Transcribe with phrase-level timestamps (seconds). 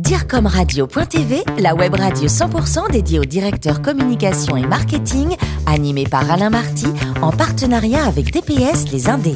[0.00, 6.86] DIRCOMRadio.tv, la web radio 100% dédiée aux directeurs communication et marketing, animée par Alain Marty,
[7.20, 9.34] en partenariat avec TPS Les Indés.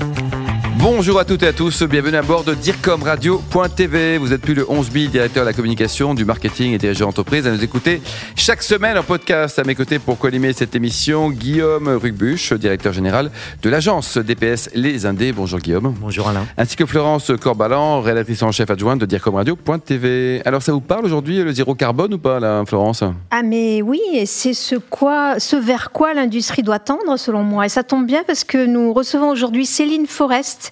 [0.78, 4.18] Bonjour à toutes et à tous, bienvenue à bord de DIRCOMRadio.tv.
[4.18, 7.46] Vous êtes plus de 11 000 directeurs de la communication, du marketing et dirigeants d'entreprise
[7.46, 8.02] à nous écouter
[8.34, 9.58] chaque semaine en podcast.
[9.58, 13.30] À mes côtés pour co-animer cette émission, Guillaume Rugbuch, directeur général
[13.62, 15.32] de l'agence DPS Les Indés.
[15.32, 15.94] Bonjour Guillaume.
[16.00, 16.44] Bonjour Alain.
[16.58, 20.42] Ainsi que Florence Corbalan, rédactrice en chef adjointe de DIRCOMRadio.tv.
[20.44, 23.04] Alors ça vous parle aujourd'hui le zéro carbone ou pas là, Florence?
[23.30, 27.66] Ah mais oui, et c'est ce, quoi, ce vers quoi l'industrie doit tendre selon moi.
[27.66, 30.63] Et ça tombe bien parce que nous recevons aujourd'hui Céline Forest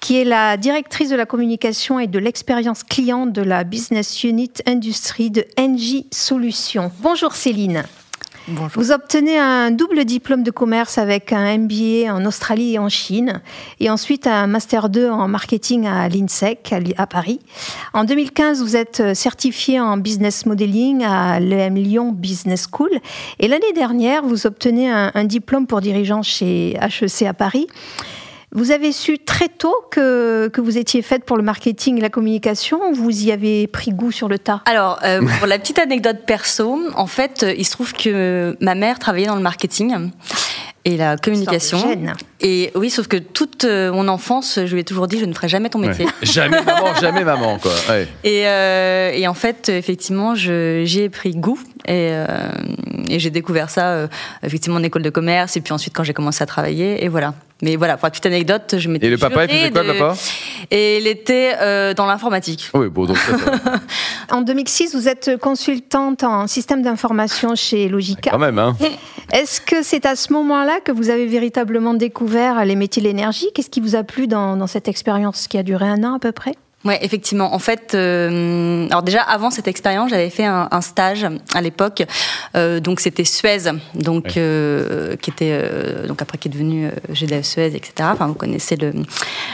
[0.00, 4.52] qui est la directrice de la communication et de l'expérience client de la business unit
[4.66, 6.90] industrie de NJ Solutions.
[7.00, 7.84] Bonjour Céline.
[8.48, 8.82] Bonjour.
[8.82, 13.42] Vous obtenez un double diplôme de commerce avec un MBA en Australie et en Chine,
[13.78, 17.38] et ensuite un Master 2 en marketing à l'INSEC à Paris.
[17.92, 22.90] En 2015, vous êtes certifié en business modeling à l'EM Lyon Business School,
[23.38, 27.68] et l'année dernière, vous obtenez un, un diplôme pour dirigeant chez HEC à Paris.
[28.52, 32.10] Vous avez su très tôt que, que vous étiez faite pour le marketing et la
[32.10, 34.62] communication ou vous y avez pris goût sur le tas?
[34.66, 38.98] Alors, euh, pour la petite anecdote perso, en fait, il se trouve que ma mère
[38.98, 40.10] travaillait dans le marketing
[40.84, 41.78] et la communication.
[42.40, 45.32] Et oui, sauf que toute euh, mon enfance, je lui ai toujours dit, je ne
[45.32, 46.06] ferai jamais ton métier.
[46.06, 46.10] Ouais.
[46.22, 47.72] Jamais maman, jamais maman, quoi.
[47.88, 48.08] Ouais.
[48.24, 52.26] Et, euh, et, en fait, effectivement, j'y ai pris goût et, euh,
[53.08, 54.08] et j'ai découvert ça euh,
[54.42, 57.34] effectivement en école de commerce et puis ensuite quand j'ai commencé à travailler et voilà.
[57.62, 59.06] Mais voilà, pour la petite anecdote, je m'étais.
[59.06, 59.92] Et le papa, il faisait quoi, de...
[59.92, 60.14] papa?
[60.70, 62.70] Et il était euh, dans l'informatique.
[62.74, 63.18] Oui, bon, donc.
[64.30, 68.30] en 2006, vous êtes consultante en système d'information chez Logica.
[68.30, 68.76] Quand même, hein.
[69.32, 73.46] Est-ce que c'est à ce moment-là que vous avez véritablement découvert les métiers de l'énergie?
[73.54, 76.18] Qu'est-ce qui vous a plu dans, dans cette expérience qui a duré un an à
[76.18, 76.54] peu près?
[76.82, 77.54] Ouais, effectivement.
[77.54, 82.02] En fait, euh, alors déjà avant cette expérience, j'avais fait un, un, stage à l'époque.
[82.56, 84.32] Euh, donc c'était Suez, donc oui.
[84.38, 87.92] euh, qui était euh, donc après qui est devenu euh, GDF Suez, etc.
[88.12, 88.94] Enfin, vous connaissez le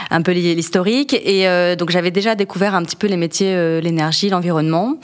[0.09, 1.13] un peu l'historique.
[1.13, 4.95] Et euh, donc j'avais déjà découvert un petit peu les métiers, l'énergie, l'environnement.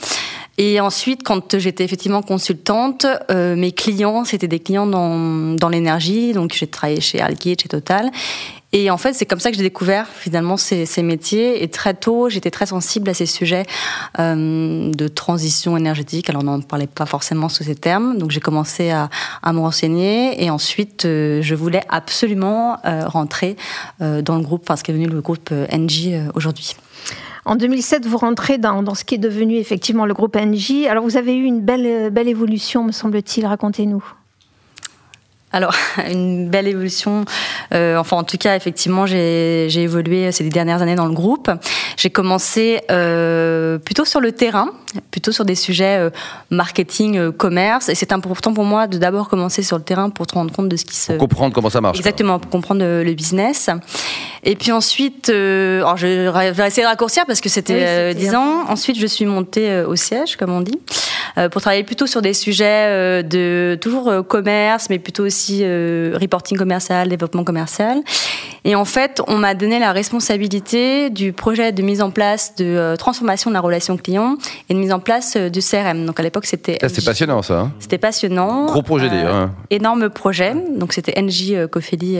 [0.56, 6.32] Et ensuite, quand j'étais effectivement consultante, euh, mes clients, c'était des clients dans, dans l'énergie.
[6.32, 8.10] Donc, j'ai travaillé chez Algate, chez Total.
[8.76, 11.62] Et en fait, c'est comme ça que j'ai découvert finalement ces, métiers.
[11.62, 13.62] Et très tôt, j'étais très sensible à ces sujets
[14.18, 16.28] euh, de transition énergétique.
[16.28, 18.18] Alors, on n'en parlait pas forcément sous ces termes.
[18.18, 19.10] Donc, j'ai commencé à,
[19.44, 20.42] à, me renseigner.
[20.42, 23.56] Et ensuite, euh, je voulais absolument euh, rentrer
[24.00, 26.74] dans le groupe, enfin, ce qui est devenu le groupe NJ aujourd'hui.
[27.44, 30.86] En 2007, vous rentrez dans, dans, ce qui est devenu effectivement le groupe NJ.
[30.88, 33.46] Alors, vous avez eu une belle, belle évolution, me semble-t-il.
[33.46, 34.02] Racontez-nous.
[35.54, 35.74] Alors,
[36.10, 37.24] une belle évolution.
[37.72, 41.50] Euh, enfin, en tout cas, effectivement, j'ai évolué ces dernières années dans le groupe.
[41.96, 44.70] J'ai commencé euh, plutôt sur le terrain,
[45.12, 46.10] plutôt sur des sujets euh,
[46.50, 47.88] marketing, euh, commerce.
[47.88, 50.68] Et c'est important pour moi de d'abord commencer sur le terrain pour te rendre compte
[50.68, 51.12] de ce qui se...
[51.12, 51.98] Pour comprendre comment ça marche.
[51.98, 53.70] Exactement, pour comprendre le, le business.
[54.42, 56.06] Et puis ensuite, euh, alors je
[56.50, 58.64] vais essayer de raccourcir parce que c'était oui, 10 ans.
[58.68, 60.80] Ensuite, je suis montée au siège, comme on dit,
[61.50, 67.08] pour travailler plutôt sur des sujets de toujours commerce, mais plutôt aussi euh, reporting commercial,
[67.08, 68.02] développement commercial.
[68.64, 72.64] Et en fait, on m'a donné la responsabilité du projet de mise en place de
[72.64, 74.36] euh, transformation de la relation client
[74.68, 76.06] et de mise en place euh, du CRM.
[76.06, 76.78] Donc à l'époque, c'était.
[76.86, 77.60] C'était passionnant, ça.
[77.60, 78.66] Hein c'était passionnant.
[78.66, 79.34] Gros projet d'ailleurs.
[79.34, 79.54] Hein.
[79.70, 80.54] Énorme projet.
[80.76, 82.18] Donc c'était NJ Cofeli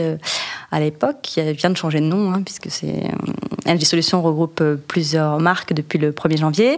[0.71, 3.09] à l'époque, qui vient de changer de nom, hein, puisque c'est
[3.65, 6.77] NJ Solutions regroupe plusieurs marques depuis le 1er janvier.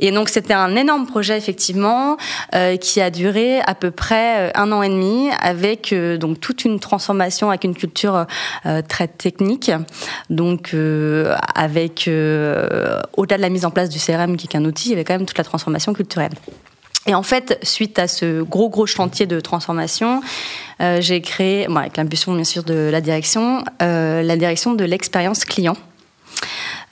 [0.00, 2.16] Et donc c'était un énorme projet effectivement
[2.54, 6.64] euh, qui a duré à peu près un an et demi avec euh, donc toute
[6.64, 8.26] une transformation avec une culture
[8.66, 9.70] euh, très technique.
[10.30, 12.08] Donc euh, avec
[13.16, 15.04] au-delà de la mise en place du CRM qui est qu'un outil, il y avait
[15.04, 16.32] quand même toute la transformation culturelle.
[17.06, 20.20] Et en fait, suite à ce gros gros chantier de transformation,
[20.80, 25.46] euh, j'ai créé, avec l'impulsion bien sûr de la direction, euh, la direction de l'expérience
[25.46, 25.76] client.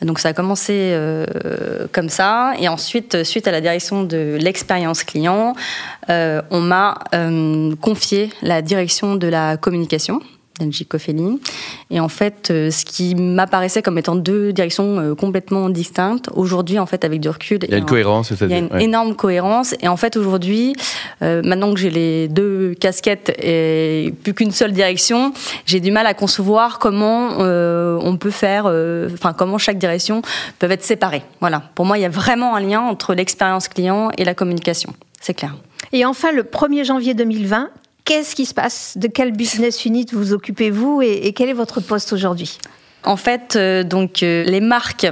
[0.02, 5.04] Donc ça a commencé euh, comme ça, et ensuite, suite à la direction de l'expérience
[5.04, 5.54] client,
[6.10, 10.20] euh, on m'a euh, confié la direction de la communication.
[10.58, 10.86] d'Angie.
[11.90, 16.78] Et en fait, euh, ce qui m'apparaissait comme étant deux directions euh, complètement distinctes, aujourd'hui,
[16.78, 18.72] en fait, avec du recul, il y a une en, cohérence, il y a une
[18.72, 18.84] ouais.
[18.84, 19.74] énorme cohérence.
[19.80, 20.74] Et en fait, aujourd'hui,
[21.22, 25.32] euh, maintenant que j'ai les deux casquettes et plus qu'une seule direction,
[25.64, 28.66] j'ai du mal à concevoir comment euh, on peut faire,
[29.12, 30.22] enfin, comment chaque direction
[30.58, 31.22] peut être séparée.
[31.40, 31.62] Voilà.
[31.74, 34.92] Pour moi, il y a vraiment un lien entre l'expérience client et la communication.
[35.20, 35.54] C'est clair.
[35.92, 37.70] Et enfin, le 1er janvier 2020,
[38.06, 38.96] Qu'est-ce qui se passe?
[38.96, 42.58] De quelle business unit vous occupez-vous et, quel est votre poste aujourd'hui?
[43.04, 45.06] En fait, donc les marques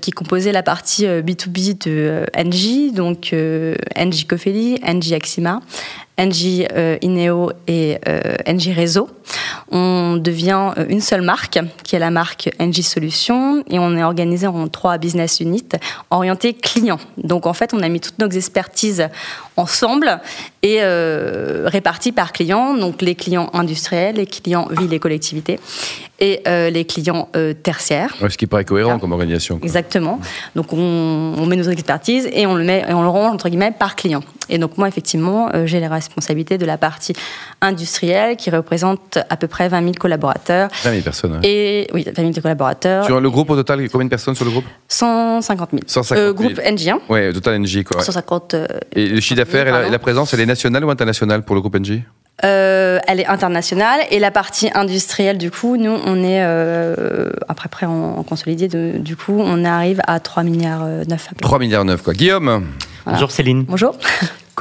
[0.00, 5.60] qui composaient la partie B2B de NJ, donc NJ Cofeli, NJ Axima,
[6.18, 9.08] NJ euh, Ineo et euh, NJ Réseau.
[9.70, 14.02] On devient euh, une seule marque, qui est la marque NJ Solutions, et on est
[14.02, 15.68] organisé en trois business units
[16.10, 17.00] orientés clients.
[17.16, 19.08] Donc en fait, on a mis toutes nos expertises
[19.56, 20.20] ensemble
[20.62, 25.58] et euh, répartis par clients, donc les clients industriels, les clients villes et collectivités
[26.20, 28.14] et euh, les clients euh, tertiaires.
[28.20, 29.58] ce qui paraît cohérent comme organisation.
[29.62, 30.20] Exactement.
[30.54, 33.48] Donc on, on, met nos expertises et on le met et on le range entre
[33.48, 34.22] guillemets par client.
[34.48, 37.14] Et donc moi effectivement j'ai les responsabilités de la partie
[37.60, 40.68] industrielle qui représente à peu près 20 000 collaborateurs.
[40.84, 41.40] 20 000 personnes.
[41.42, 43.06] Et oui 20 000 collaborateurs.
[43.06, 44.64] Sur le groupe au total combien de personnes sur le groupe?
[44.88, 45.82] 150 000.
[45.86, 46.34] 150 000.
[46.34, 46.88] groupe NJ.
[46.88, 47.00] Hein.
[47.08, 48.02] Oui, total NJ quoi.
[48.02, 48.56] 150.
[48.94, 51.78] et le chiffre d'affaires et, la présence elle est nationale ou internationale pour le groupe
[51.78, 52.00] NJ
[52.44, 57.68] euh, elle est internationale et la partie industrielle du coup nous on est euh, après
[57.68, 62.14] près en, consolidé du coup on arrive à 3 milliards 9 3 milliards 9 quoi
[62.14, 62.64] Guillaume?
[63.06, 63.96] Bonjour Céline bonjour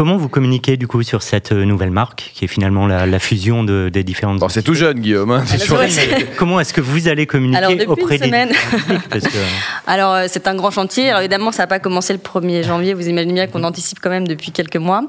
[0.01, 3.63] Comment vous communiquez du coup sur cette euh, nouvelle marque qui est finalement la, fusion
[3.63, 4.39] de, des différentes.
[4.39, 5.29] Bon, c'est tout jeune, Guillaume.
[5.29, 5.43] Hein,
[6.37, 8.31] comment est-ce que vous allez communiquer Alors, auprès des
[9.11, 9.37] parce que...
[9.85, 11.09] Alors euh, c'est un grand chantier.
[11.09, 12.95] Alors évidemment, ça n'a pas commencé le 1er janvier.
[12.95, 15.03] Vous imaginez bien qu'on anticipe quand même depuis quelques mois.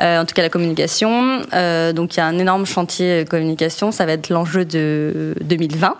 [0.00, 1.38] Euh, en tout cas, la communication.
[1.92, 3.90] donc il y a un énorme chantier communication.
[3.90, 5.96] Ça va être l'enjeu de 2020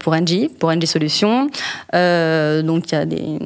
[0.00, 1.48] pour NG, pour NG Solutions.
[1.92, 3.38] donc il y a des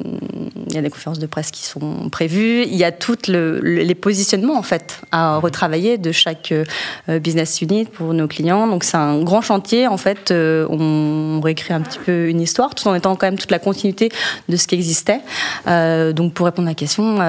[0.67, 2.63] il y a des conférences de presse qui sont prévues.
[2.63, 7.61] Il y a toutes le les positionnements en fait à retravailler de chaque euh, business
[7.61, 8.67] unit pour nos clients.
[8.67, 10.31] Donc c'est un grand chantier en fait.
[10.31, 13.59] Euh, on réécrit un petit peu une histoire tout en étant quand même toute la
[13.59, 14.09] continuité
[14.49, 15.19] de ce qui existait.
[15.67, 17.19] Euh, donc pour répondre à la question,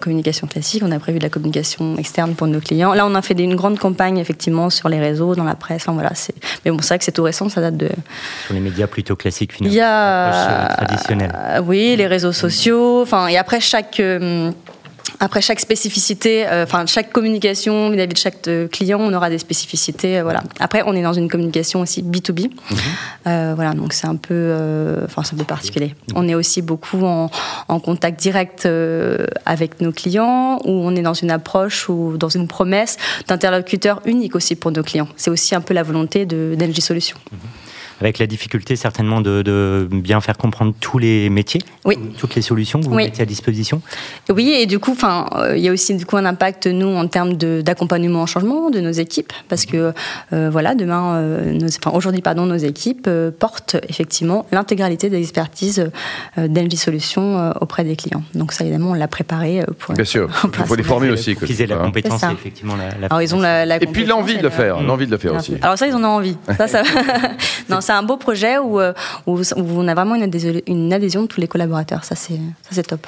[0.00, 2.94] communication classique, on a prévu de la communication externe pour nos clients.
[2.94, 5.82] Là on a fait une grande campagne effectivement sur les réseaux, dans la presse.
[5.82, 6.34] Enfin, voilà, c'est
[6.64, 7.90] mais bon c'est vrai que c'est tout récent, ça date de
[8.46, 9.74] sur les médias plutôt classiques finalement.
[9.74, 11.32] Il y a traditionnel.
[11.66, 13.02] oui, les réseaux sociaux.
[13.02, 14.00] Enfin et après chaque
[15.20, 19.38] après chaque spécificité, euh, enfin chaque communication vis-à-vis de chaque euh, client, on aura des
[19.38, 20.18] spécificités.
[20.18, 20.42] Euh, voilà.
[20.60, 22.50] Après, on est dans une communication aussi B2B.
[22.70, 23.54] Mhm.
[23.54, 24.54] voilà, donc c'est un peu,
[25.04, 25.94] enfin c'est un peu particulier.
[26.14, 27.30] On est aussi beaucoup en,
[27.68, 28.68] en contact direct
[29.44, 34.34] avec nos clients, où on est dans une approche ou dans une promesse d'interlocuteur unique
[34.34, 35.08] aussi pour nos clients.
[35.16, 37.18] C'est aussi un peu la volonté de d'Engie Solutions.
[37.32, 37.38] Mhm
[38.00, 41.62] avec la difficulté certainement de, bien faire comprendre tous les métiers,
[42.18, 43.80] toutes les solutions que vous mettez à disposition.
[44.30, 46.88] Oui, et du coup, enfin, euh, il y a aussi du coup un impact nous
[46.88, 49.92] en termes d'accompagnement au changement de nos équipes, parce que
[50.32, 53.08] euh, voilà, demain, euh, aujourd'hui, pardon, nos équipes
[53.38, 55.90] portent effectivement l'intégralité des expertises
[56.36, 58.22] d'Engie Solutions auprès des clients.
[58.34, 59.94] Donc ça, évidemment, on l'a préparé pour.
[59.94, 60.28] Bien sûr,
[60.58, 61.34] il faut les former aussi.
[61.34, 63.06] Pour qu'ils aient la compétence, effectivement la.
[63.06, 65.54] Alors ils ont la, et puis l'envie de le faire, l'envie de le faire aussi.
[65.62, 66.36] Alors ça, ils en ont envie.
[66.56, 66.82] Ça, ça...
[67.68, 68.92] non, c'est un beau projet où, euh,
[69.26, 72.02] où, on a vraiment une adhésion, une adhésion de tous les collaborateurs.
[72.04, 73.06] Ça, c'est top.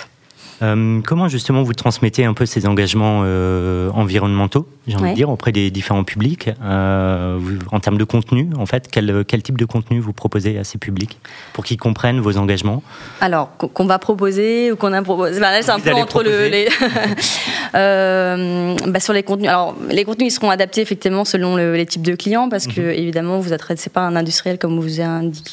[0.63, 5.31] Euh, comment justement vous transmettez un peu ces engagements euh, environnementaux, j'ai envie de dire,
[5.31, 7.39] auprès des différents publics euh,
[7.71, 10.79] En termes de contenu, en fait, quel, quel, type de contenu vous proposez à ces
[10.79, 11.19] publics
[11.53, 12.83] pour qu'ils comprennent vos engagements?
[13.21, 15.39] Alors, qu'on va proposer ou qu'on a proposé.
[15.39, 16.69] Là, c'est un peu entre le, les.
[18.93, 19.49] bah, sur les contenus.
[19.49, 22.91] Alors, les contenus, ils seront adaptés effectivement selon les types de clients parce que, mhm.
[22.91, 25.01] évidemment, vous adressez pas un industriel comme vous,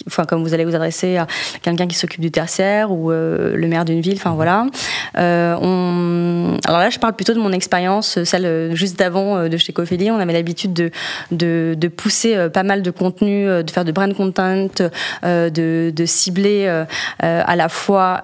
[0.08, 1.28] enfin, comme vous allez vous adresser à
[1.62, 4.16] quelqu'un qui s'occupe du tertiaire ou le maire d'une ville.
[4.18, 4.36] Enfin, mhm.
[4.36, 4.66] voilà.
[5.18, 6.57] Euh, on...
[6.65, 9.74] Alors là, je parle plutôt de mon expérience, celle euh, juste d'avant euh, de chez
[9.74, 10.12] Cofeli.
[10.12, 10.91] On avait l'habitude de,
[11.31, 14.67] de, de, pousser pas mal de contenu, de faire de brand content,
[15.24, 16.67] de, de cibler
[17.20, 18.22] à la fois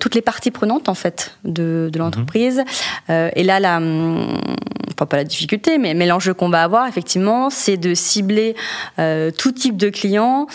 [0.00, 2.62] toutes les parties prenantes en fait de, de l'entreprise.
[3.08, 7.76] et là, la, enfin pas la difficulté, mais, mais l'enjeu qu'on va avoir effectivement, c'est
[7.76, 8.54] de cibler
[8.96, 10.46] tout type de clients,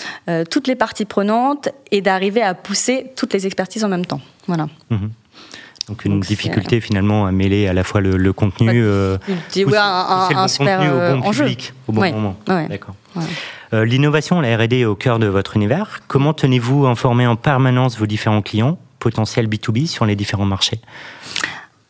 [0.49, 4.21] toutes les parties prenantes et d'arriver à pousser toutes les expertises en même temps.
[4.47, 4.67] Voilà.
[4.89, 5.11] Mhm.
[5.87, 9.17] Donc une difficulté finalement à mêler à la fois le, contenu, euh,
[9.55, 12.35] ouais, un, un, super contenu au bon public, au bon moment.
[12.45, 12.95] D'accord.
[13.73, 15.99] Euh, l'innovation, la R&D est au cœur de votre univers.
[16.07, 20.79] Comment tenez-vous informé en permanence vos différents clients, potentiels B2B, sur les différents marchés?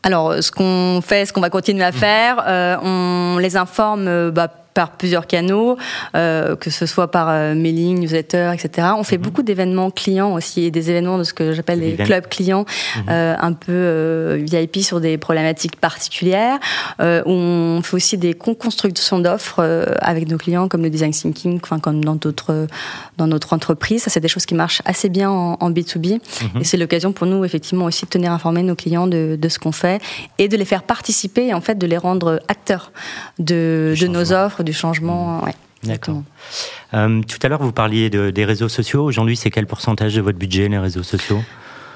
[0.04, 4.52] Alors, ce qu'on fait, ce qu'on va continuer à faire, euh, on les informe bah,
[4.78, 5.76] par plusieurs canaux,
[6.14, 8.90] euh, que ce soit par euh, mailing, newsletter, etc.
[8.96, 9.24] On fait mhm.
[9.24, 12.64] beaucoup d'événements clients aussi et des événements de ce que j'appelle des clubs clients,
[12.96, 13.04] mhm.
[13.10, 16.60] euh, un peu VIP sur des problématiques particulières.
[17.00, 19.66] On fait aussi des constructions d'offres
[20.00, 22.68] avec nos clients comme le design thinking, enfin comme dans d'autres
[23.18, 24.04] dans notre entreprise.
[24.04, 26.62] Ça, c'est des choses qui marchent assez bien en, en B2B mhm.
[26.62, 29.58] et c'est l'occasion pour nous effectivement aussi de tenir informés nos clients de, de ce
[29.58, 30.00] qu'on fait
[30.38, 32.92] et de les faire participer et en fait de les rendre acteurs
[33.40, 35.44] de, de nos offres, du changement.
[35.44, 35.56] Ouais.
[35.84, 36.24] D'accord.
[36.94, 39.04] Euh, tout à l'heure, vous parliez de, des réseaux sociaux.
[39.04, 41.42] Aujourd'hui, c'est quel pourcentage de votre budget, les réseaux sociaux?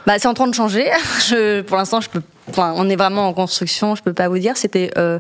[0.08, 0.90] Bah, c'est en train de changer.
[1.20, 2.22] Je, pour l'instant, je peux.
[2.50, 3.96] Enfin, on est vraiment en construction.
[3.96, 4.58] Je peux pas vous dire.
[4.58, 5.20] C'était euh,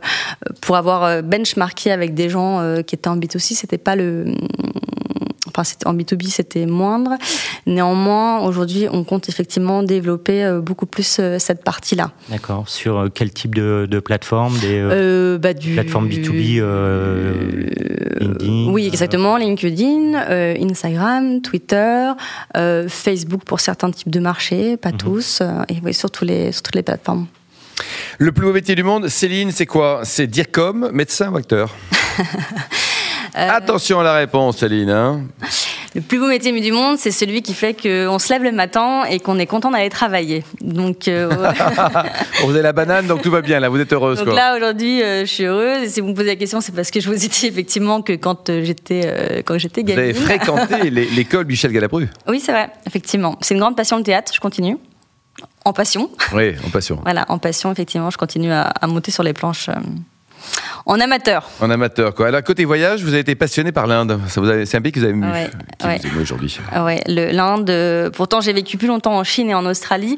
[0.62, 3.53] pour avoir euh, benchmarké avec des gens euh, qui étaient en B2C.
[3.53, 4.34] C'était pas le
[5.48, 7.12] enfin en B2B c'était moindre.
[7.71, 12.11] Néanmoins, aujourd'hui, on compte effectivement développer euh, beaucoup plus euh, cette partie-là.
[12.29, 12.67] D'accord.
[12.67, 15.73] Sur euh, quel type de, de plateforme Des euh, bah, du...
[15.73, 16.61] plateformes B2B
[18.19, 19.37] LinkedIn Oui, exactement.
[19.37, 20.15] LinkedIn,
[20.69, 22.11] Instagram, Twitter,
[22.89, 24.97] Facebook pour certains types de marchés, pas mm -hmm.
[24.97, 27.27] tous, et oui, sur, tous les, sur toutes les plateformes.
[28.17, 30.01] Le plus beau métier du monde, Céline, c'est quoi?
[30.03, 31.73] C'est dire comme médecin ou acteur?
[32.19, 33.49] Euh...
[33.59, 34.89] Attention à la réponse, Céline.
[34.89, 35.21] Hein
[35.93, 39.03] le plus beau métier du monde, c'est celui qui fait qu'on se lève le matin
[39.10, 40.43] et qu'on est content d'aller travailler.
[40.62, 41.29] Donc, euh,
[42.43, 43.60] vous avez la banane, donc tout va bien.
[43.60, 44.19] Là, vous êtes heureuse.
[44.19, 44.36] Donc quoi.
[44.36, 45.83] là, aujourd'hui, euh, je suis heureuse.
[45.83, 48.01] Et si vous me posez la question, c'est parce que je vous ai dit effectivement
[48.01, 50.01] que quand euh, j'étais euh, quand j'étais gamine.
[50.01, 52.07] Vous avez fréquenté l'école Michel Galabru.
[52.25, 52.69] Oui, c'est vrai.
[52.88, 54.31] Effectivement, c'est une grande passion le théâtre.
[54.33, 54.77] Je continue.
[55.65, 56.10] En passion.
[56.33, 57.00] Oui, en passion.
[57.03, 59.69] Voilà, en passion, effectivement, je continue à, à monter sur les planches.
[60.41, 61.50] Euh, en amateur.
[61.60, 62.27] En amateur, quoi.
[62.27, 64.19] Alors, côté voyage, vous avez été passionné par l'Inde.
[64.27, 66.00] C'est un pays que vous avez ému, ouais, qui ouais.
[66.03, 66.60] vous aujourd'hui.
[66.75, 67.69] Ouais, l'Inde.
[67.69, 70.17] Euh, pourtant, j'ai vécu plus longtemps en Chine et en Australie.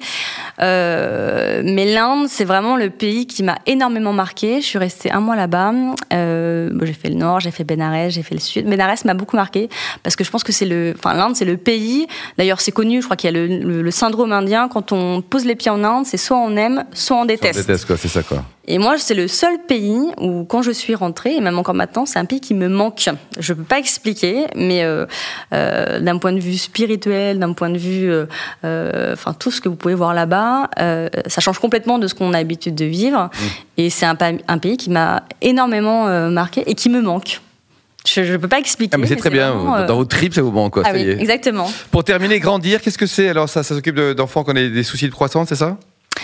[0.61, 4.61] Euh, mais l'Inde, c'est vraiment le pays qui m'a énormément marqué.
[4.61, 5.73] Je suis restée un mois là-bas.
[6.13, 8.65] Euh, bon, j'ai fait le nord, j'ai fait Benares, j'ai fait le sud.
[8.65, 9.69] Benares m'a beaucoup marqué
[10.03, 12.07] parce que je pense que c'est le, enfin, l'Inde, c'est le pays.
[12.37, 13.01] D'ailleurs, c'est connu.
[13.01, 14.67] Je crois qu'il y a le, le, le, syndrome indien.
[14.67, 17.53] Quand on pose les pieds en Inde, c'est soit on aime, soit on déteste.
[17.53, 17.97] Soit on déteste, quoi.
[17.97, 18.43] C'est ça, quoi.
[18.65, 22.05] Et moi, c'est le seul pays où, quand je suis rentrée, et même encore maintenant,
[22.05, 23.09] c'est un pays qui me manque.
[23.39, 25.05] Je peux pas expliquer, mais euh,
[25.53, 28.11] euh, d'un point de vue spirituel, d'un point de vue,
[28.63, 30.69] euh, enfin tout ce que vous pouvez voir là-bas,
[31.27, 33.23] ça change complètement de ce qu'on a l'habitude de vivre.
[33.23, 33.45] Mmh.
[33.77, 34.17] Et c'est un,
[34.47, 37.41] un, pays qui m'a énormément marqué et qui me manque.
[38.05, 38.95] Je ne peux pas expliquer.
[38.95, 39.51] Ah, mais c'est très bien.
[39.51, 40.73] Vraiment, Dans vos tripes, ça vous manque.
[40.73, 41.71] Quoi, ah, oui, exactement.
[41.89, 43.29] Pour terminer, grandir, qu'est-ce que c'est?
[43.29, 45.77] Alors, ça, ça s'occupe d'enfants qui ont des soucis de croissance, c'est ça?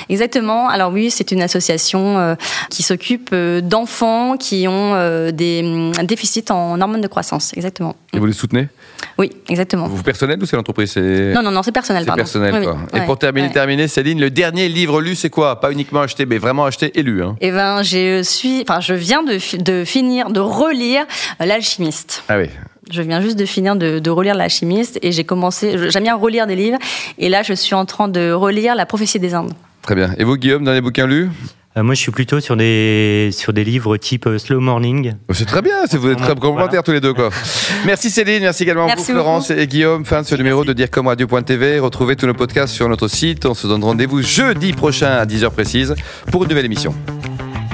[0.08, 0.70] Exactement.
[0.70, 2.36] Alors oui, c'est une association euh,
[2.70, 7.54] qui s'occupe euh, d'enfants qui ont euh, des euh, déficits en hormones de croissance.
[7.56, 7.96] Exactement.
[8.14, 8.70] Et vous les soutenez?
[9.18, 9.88] Oui, exactement.
[9.88, 10.96] Vous personnel ou c'est l'entreprise?
[10.98, 12.04] Non, non, non, c'est personnel.
[12.06, 12.78] C'est personnel, oui, quoi.
[12.94, 13.00] Oui.
[13.00, 13.54] Et pour terminer, ouais.
[13.54, 15.60] terminer, Céline, le dernier livre lu, c'est quoi?
[15.60, 17.22] Pas uniquement acheté, mais vraiment acheté et lu.
[17.22, 17.36] Hein.
[17.42, 21.06] Eh ben, je suis, enfin, je viens de, de finir de relire
[21.40, 22.24] L'alchimiste.
[22.30, 22.50] Ah oui.
[22.92, 25.90] Je viens juste de finir de, de relire L'alchimiste et j'ai commencé.
[25.90, 26.80] J'aime bien relire des livres
[27.18, 29.54] et là, je suis en train de relire La prophétie des Indes.
[29.82, 30.14] Très bien.
[30.18, 31.30] Et vous, Guillaume, dans les bouquins lus
[31.78, 35.14] euh, moi, je suis plutôt sur des, sur des livres type euh, Slow Morning.
[35.32, 36.84] C'est très bien, vous êtes très complémentaires voilà.
[36.84, 37.14] tous les deux.
[37.14, 37.30] Quoi.
[37.86, 40.04] merci Céline, merci également merci à vous Florence et Guillaume.
[40.04, 40.44] Fin de ce merci.
[40.44, 41.80] numéro de DireComRadio.tv.
[41.80, 43.46] Retrouvez tous nos podcasts sur notre site.
[43.46, 45.96] On se donne rendez-vous jeudi prochain à 10h précise
[46.32, 46.94] pour une nouvelle émission.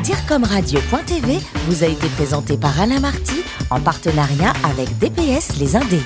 [0.04, 6.04] DireComRadio.tv vous a été présenté par Alain Marty en partenariat avec DPS Les Indés.